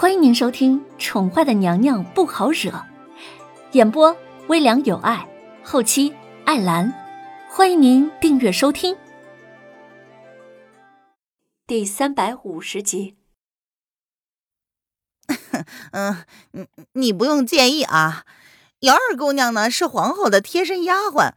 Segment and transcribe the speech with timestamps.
[0.00, 2.70] 欢迎您收听《宠坏的娘娘不好惹》，
[3.72, 5.28] 演播微凉有爱，
[5.64, 6.14] 后期
[6.44, 6.94] 艾兰。
[7.50, 8.96] 欢迎您订阅收听。
[11.66, 13.16] 第三百五十集。
[15.90, 18.24] 嗯，你你不用介意啊。
[18.82, 21.32] 姚二姑娘呢是皇后的贴身丫鬟。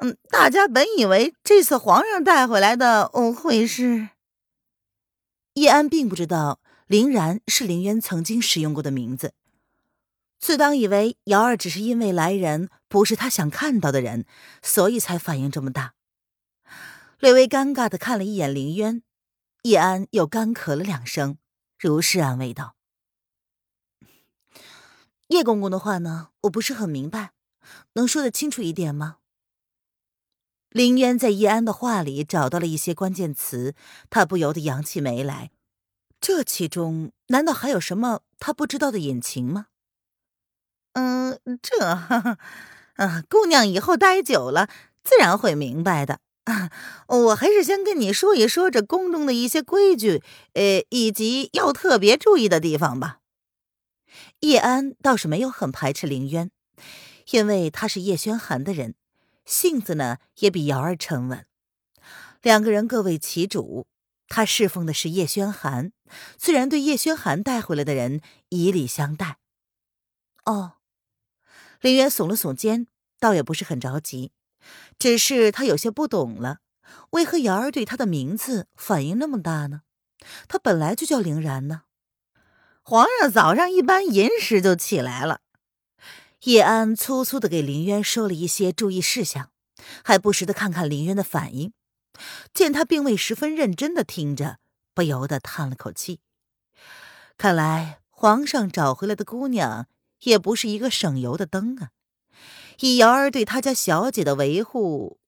[0.00, 4.10] 嗯，大家本以为这次皇上带回来的哦会是
[5.54, 9.32] 叶安，并不知道林然是林渊曾经使用过的名字，
[10.38, 14.26] 自当以为姚二只是因为来人不是他想看到的人，
[14.62, 15.94] 所以才反应这么大。
[17.20, 19.02] 略微尴尬的看了一眼林渊，
[19.62, 21.38] 叶安又干咳了两声，
[21.78, 22.76] 如是安慰道
[25.28, 27.32] ：“叶公公的话呢，我不是很明白，
[27.94, 29.16] 能说得清楚一点吗？”
[30.68, 33.74] 林渊在叶安的话里找到了一些关键词，
[34.10, 35.50] 他不由得扬起眉来。
[36.20, 39.66] 这其中难道还有什么他不知道的隐情吗？
[40.94, 41.84] 嗯，这，
[42.96, 44.68] 啊，姑娘以后待久了，
[45.02, 46.20] 自然会明白的。
[46.44, 46.70] 啊
[47.08, 53.20] 我还是先跟你说一说这宫中的一些规矩，呃，以及要特别注意的地方吧。
[54.40, 56.50] 叶安倒是没有很排斥林渊，
[57.30, 58.94] 因为他是叶轩寒的人。
[59.44, 61.44] 性子呢也比瑶儿沉稳，
[62.40, 63.86] 两个人各为其主。
[64.28, 65.92] 他侍奉的是叶轩寒，
[66.36, 69.38] 自然对叶轩寒带回来的人以礼相待。
[70.44, 70.74] 哦，
[71.80, 72.86] 林渊耸了耸肩，
[73.20, 74.32] 倒也不是很着急，
[74.98, 76.58] 只是他有些不懂了，
[77.10, 79.82] 为何瑶儿对他的名字反应那么大呢？
[80.48, 81.82] 他本来就叫凌然呢。
[82.82, 85.40] 皇上早上一般寅时就起来了。
[86.44, 89.50] 叶安粗粗的给林渊说了一些注意事项，
[90.02, 91.72] 还不时的看看林渊的反应。
[92.52, 94.58] 见他并未十分认真的听着，
[94.94, 96.20] 不由得叹了口气。
[97.36, 99.86] 看来皇上找回来的姑娘
[100.20, 101.90] 也不是一个省油的灯啊！
[102.80, 105.18] 以瑶儿对他家小姐的维护，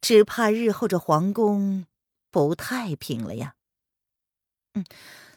[0.00, 1.86] 只怕日后这皇宫
[2.30, 3.54] 不太平了呀。
[4.74, 4.84] 嗯，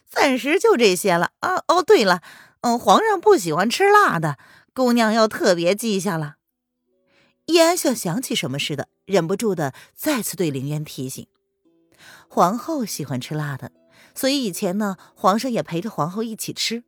[0.09, 1.63] 暂时就这些了啊。
[1.67, 2.21] 哦，对了。
[2.61, 4.37] 嗯，皇上不喜欢吃辣的，
[4.73, 6.37] 姑娘要特别记下了。
[7.45, 11.25] 叶安像想起什么似的，忍不住的再次对凌渊提醒：
[12.27, 13.71] 皇后喜欢吃辣的，
[14.13, 16.83] 所以以前呢，皇上也陪着皇后一起吃。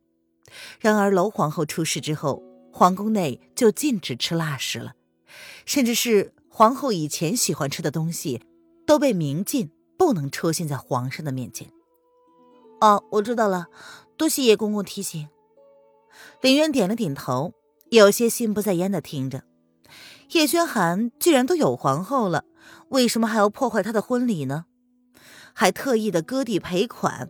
[0.80, 4.92] 然而娄皇后出事之后，皇宫内就禁止吃辣食了，
[5.64, 8.42] 甚至是皇后以前喜欢吃的东西，
[8.86, 11.72] 都被明禁，不能出现在皇上的面前。
[12.82, 13.68] 哦，我知道了，
[14.18, 15.30] 多谢叶公公提醒。
[16.42, 17.54] 林渊点了点头，
[17.88, 19.44] 有些心不在焉的听着。
[20.32, 22.44] 叶轩寒既然都有皇后了，
[22.90, 24.66] 为什么还要破坏她的婚礼呢？
[25.52, 27.28] 还特意的割地赔款，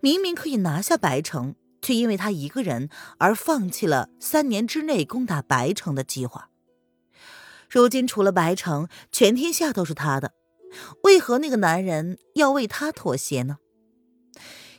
[0.00, 2.88] 明明可以拿下白城，却因为他一个人
[3.18, 6.50] 而放弃了三年之内攻打白城的计划。
[7.68, 10.32] 如今除了白城，全天下都是他的，
[11.02, 13.58] 为何那个男人要为他妥协呢？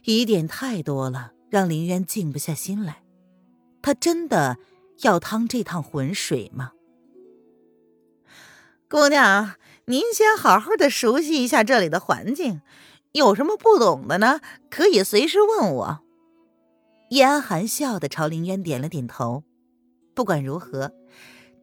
[0.05, 3.03] 疑点太多了，让林渊静不下心来。
[3.81, 4.57] 他真的
[5.01, 6.71] 要趟这趟浑水吗？
[8.87, 12.61] 姑娘，您先好好的熟悉一下这里的环境，
[13.13, 14.39] 有什么不懂的呢？
[14.69, 15.99] 可以随时问我。
[17.09, 19.43] 叶安含笑的朝林渊点了点头。
[20.13, 20.93] 不管如何，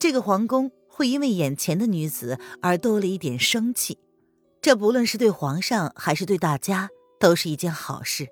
[0.00, 3.98] 这个皇宫会因为眼前的女子而多了一点生气，
[4.60, 6.90] 这不论是对皇上还是对大家，
[7.20, 8.26] 都是一件好事。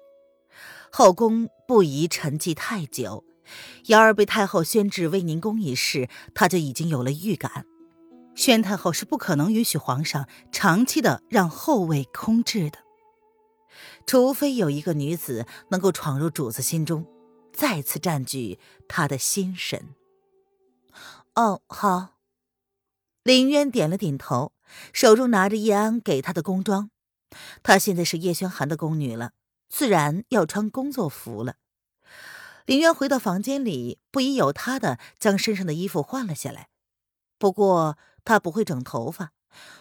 [0.90, 3.24] 后宫不宜沉寂太久。
[3.86, 7.66] 瑶儿被太后宣至威宁宫一事，他就已经有了预感。
[8.34, 12.78] 宣太后是不可能允许皇上长期的让后位空置的，
[14.06, 17.06] 除非有一个女子能够闯入主子心中，
[17.52, 18.58] 再次占据
[18.88, 19.94] 他的心神。
[21.34, 22.16] 哦，好。
[23.22, 24.52] 林渊点了点头，
[24.92, 26.90] 手中拿着叶安给他的宫装。
[27.62, 29.32] 她现在是叶轩寒的宫女了，
[29.68, 31.56] 自然要穿工作服了。
[32.64, 36.68] 林渊回到房间里，不疑有他的将身上的衣服换了下来。
[37.38, 39.32] 不过他不会整头发，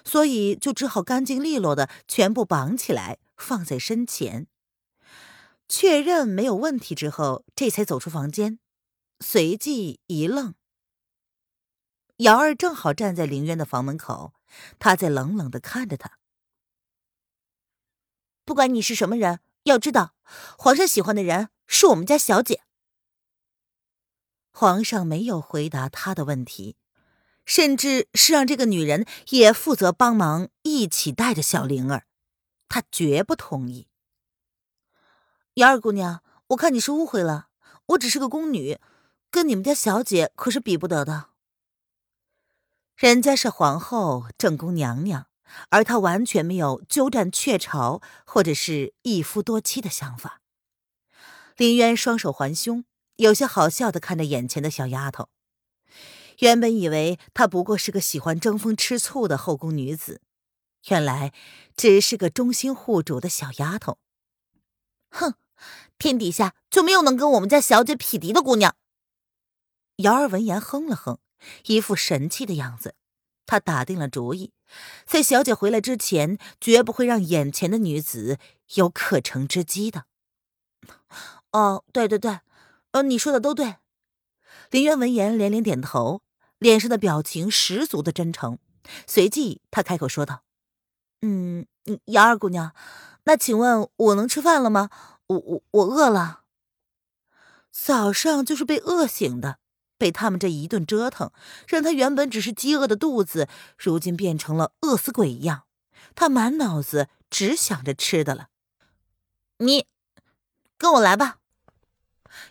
[0.04, 4.48] 所以就只好干净利落的全部绑起来放在身前。
[5.68, 8.60] 确认没有问题之后，这才走出房间。
[9.20, 10.56] 随即一愣，
[12.18, 14.34] 瑶儿正好站在林渊的房门口，
[14.80, 16.18] 他在冷冷的看着他。
[18.46, 20.16] 不管你是什么人，要知道，
[20.58, 22.64] 皇上喜欢的人是我们家小姐。
[24.52, 26.76] 皇上没有回答他的问题，
[27.50, 32.06] 甚至是让这个女人也负责帮忙一起带着小灵儿，
[32.68, 33.88] 他绝不同意。
[35.56, 37.48] 瑶儿姑娘，我看你是误会了，
[37.88, 38.78] 我只是个宫女，
[39.32, 41.30] 跟你们家小姐可是比不得的。
[42.96, 45.26] 人家是皇后正宫娘娘，
[45.72, 50.44] 而她完全没有鸠占鹊巢或者是一夫多妻的想法。
[51.58, 52.86] 林渊双手环胸，
[53.16, 55.30] 有些好笑的看着眼前的小丫头。
[56.40, 60.22] 原本以为她不过是个喜欢争风吃醋的后宫女子，
[60.90, 61.34] 原来
[61.76, 63.98] 只是个忠心护主的小丫头。
[65.10, 65.36] 哼，
[65.98, 68.76] 天底下就没有能跟我们家小姐匹敌的姑娘。
[69.98, 71.20] 瑶儿闻言哼了哼。
[71.68, 72.96] 一副神气的样子，
[73.46, 74.52] 他打定了主意，
[75.06, 78.38] 在小姐回来之前，绝不会让眼前的女子
[78.76, 80.04] 有可乘之机的。
[81.54, 82.42] 哦，对对对，
[82.92, 83.78] 呃，你说的都对。
[84.70, 86.22] 林渊闻言连连点头，
[86.60, 88.60] 脸上的表情十足的真诚。
[89.08, 90.44] 随即，他开口说道
[91.22, 91.66] ：“嗯，
[92.06, 92.74] 杨二姑娘，
[93.24, 94.90] 那请问我能吃饭了吗？
[95.28, 96.42] 我我我饿了，
[97.72, 99.58] 早上就是被饿醒的。”
[100.00, 101.34] 被他们这一顿折腾，
[101.68, 105.66] 让他原本只是饥饿的肚子，如今变成了饿死鬼一样。
[106.16, 108.48] 他满脑子只想着吃的了。
[109.58, 109.88] 你，
[110.78, 111.40] 跟我来吧。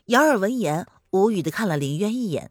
[0.09, 2.51] 姚儿闻言，无语的看了林渊一眼，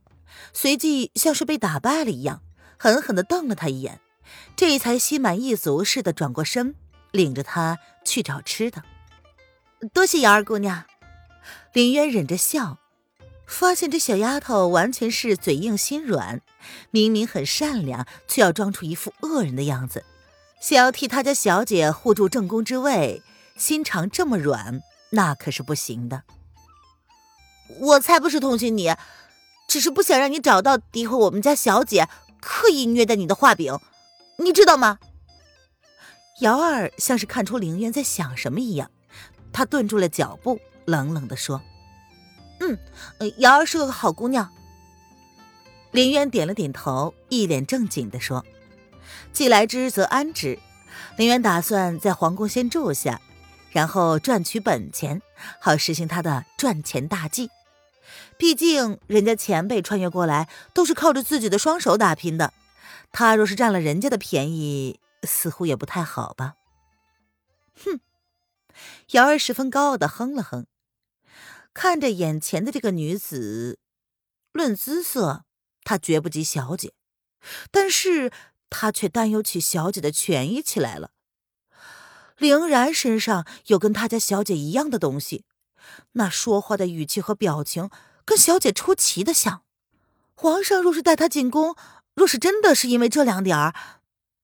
[0.53, 2.41] 随即像是被打败了一样，
[2.77, 3.99] 狠狠的瞪了他一眼，
[4.55, 6.75] 这才心满意足似的转过身，
[7.11, 8.83] 领着他去找吃的。
[9.93, 10.85] 多谢姚儿姑娘。
[11.73, 12.79] 林渊忍着笑。
[13.47, 16.41] 发现这小丫头完全是嘴硬心软，
[16.91, 20.03] 明明很善良，却要装出一副恶人的样子，
[20.59, 23.23] 想要替他家小姐护住正宫之位，
[23.55, 24.81] 心肠这么软，
[25.11, 26.23] 那可是不行的。
[27.79, 28.93] 我才不是同情你，
[29.67, 32.07] 只是不想让你找到诋毁我们家小姐、
[32.39, 33.77] 刻意虐待你的画饼，
[34.37, 34.99] 你知道吗？
[36.41, 38.89] 瑶儿像是看出凌渊在想什么一样，
[39.51, 41.61] 他顿住了脚步，冷冷地说。
[42.59, 42.77] 嗯，
[43.37, 44.49] 瑶儿是个好姑娘。
[45.91, 48.45] 林渊点了点头，一脸正经的说
[49.33, 50.57] ：“既来之则安之。”
[51.17, 53.19] 林渊打算在皇宫先住下，
[53.71, 55.21] 然后赚取本钱，
[55.59, 57.49] 好实行他的赚钱大计。
[58.37, 62.53] 毕竟人家前辈穿越过来都是靠着自己的双手打拼的，
[63.11, 66.55] 他若是占了人家的便宜，似乎也不太好吧？
[67.83, 67.99] 哼！
[69.11, 70.67] 瑶儿十分高傲的哼了哼。
[71.73, 73.79] 看着眼前的这个女子，
[74.51, 75.45] 论姿色，
[75.83, 76.93] 她绝不及小姐，
[77.71, 78.31] 但是
[78.69, 81.11] 她却担忧起小姐的权益起来了。
[82.37, 85.45] 凌然身上有跟他家小姐一样的东西，
[86.13, 87.89] 那说话的语气和表情
[88.25, 89.63] 跟小姐出奇的像。
[90.35, 91.75] 皇上若是带她进宫，
[92.13, 93.73] 若是真的是因为这两点儿，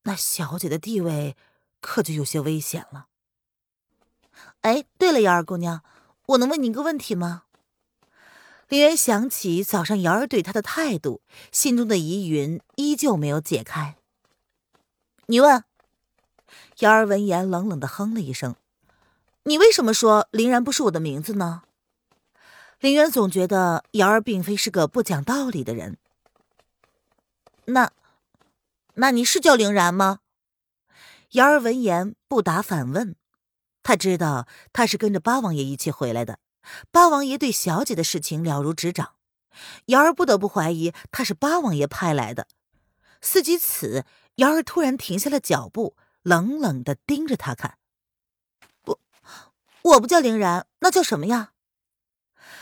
[0.03, 1.35] 那小姐的地位
[1.81, 3.07] 可就有些危险了。
[4.61, 5.83] 哎，对了，瑶儿姑娘。
[6.27, 7.43] 我能问你一个问题吗？
[8.69, 13.97] 林渊想起早上瑶儿对他的态度，心中的疑云依旧没有解开。
[15.27, 15.63] 你问。
[16.79, 18.55] 瑶儿闻言冷冷的哼了一声
[19.43, 21.63] ：“你为什么说林然不是我的名字呢？”
[22.79, 25.97] 林渊总觉得瑶儿并非是个不讲道理的人。
[27.65, 27.91] 那，
[28.95, 30.19] 那你是叫林然吗？
[31.31, 33.15] 瑶儿闻言不答反问。
[33.81, 36.39] 他知道他是跟着八王爷一起回来的，
[36.91, 39.13] 八王爷对小姐的事情了如指掌，
[39.85, 42.47] 瑶儿不得不怀疑他是八王爷派来的。
[43.21, 47.77] 思及此，瑶儿突然停下了脚步，冷冷的盯着他看。
[49.83, 51.51] 我不叫凌然，那叫什么呀？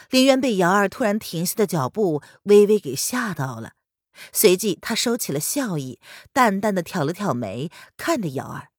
[0.09, 3.73] 林渊被瑶儿突然停下的脚步微微给吓到了，
[4.33, 5.99] 随即他收起了笑意，
[6.33, 8.69] 淡淡的挑了挑眉，看着瑶儿。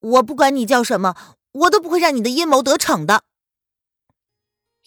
[0.00, 1.14] 我不管你叫什么，
[1.52, 3.24] 我都不会让你的阴谋得逞的。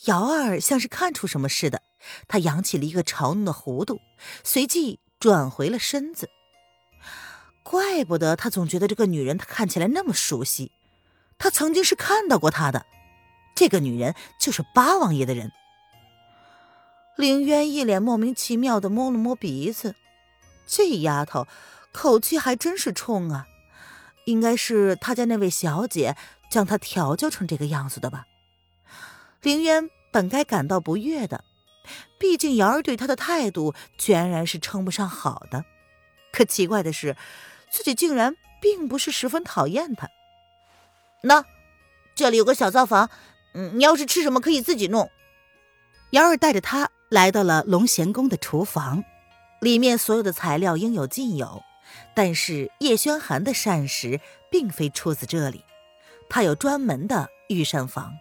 [0.05, 1.81] 瑶儿像是看出什么似的，
[2.27, 3.99] 他扬起了一个嘲弄的弧度，
[4.43, 6.29] 随即转回了身子。
[7.63, 10.71] 怪不得他总觉得这个女人她看起来那么熟悉，
[11.43, 12.85] 他曾经是看到过她的。
[13.53, 15.51] 这个女人就是八王爷的人。
[17.17, 19.93] 凌渊一脸莫名其妙的摸了摸鼻子，
[20.65, 21.45] 这丫头
[21.91, 23.45] 口气还真是冲啊。
[24.23, 26.15] 应该是他家那位小姐
[26.49, 28.25] 将他调教成这个样子的吧？
[29.41, 31.43] 凌渊本该感到不悦的，
[32.17, 35.65] 毕竟瑶儿对他的态度全然是称不上好的。
[36.31, 37.17] 可奇怪的是，
[37.69, 40.07] 自己竟然并不是十分讨厌他。
[41.25, 41.45] 那
[42.15, 43.09] 这里有个小灶房，
[43.53, 45.09] 嗯，你要是吃什么可以自己弄。
[46.11, 49.05] 瑶儿带着他来到了龙贤宫的厨房，
[49.61, 51.63] 里面所有的材料应有尽有。
[52.13, 54.19] 但是叶轩寒的膳食
[54.51, 55.63] 并非出自这里，
[56.29, 58.13] 他有专门的御膳房。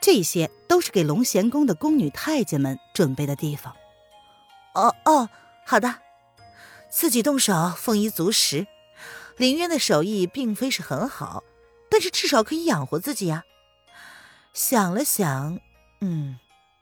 [0.00, 3.76] 这些都是给龙贤宫的宫女太监们准备的地方。
[4.74, 5.28] 哦哦，
[5.66, 5.96] 好的。
[6.88, 8.66] 自己动手，丰衣足食。
[9.36, 11.42] 林渊的手艺并非是很好，
[11.96, 13.44] 但是至少可以养活自己呀。
[14.52, 15.58] 想了想，
[16.02, 16.38] 嗯，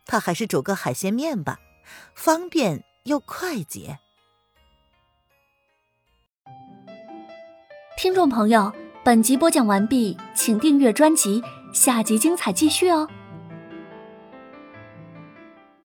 [0.06, 1.60] 他还是煮个海鲜面吧，
[2.16, 4.00] 方便又快捷。
[7.96, 8.72] 听众朋友，
[9.04, 13.08] 本集播讲完毕，请订阅专辑，下集精彩继续哦。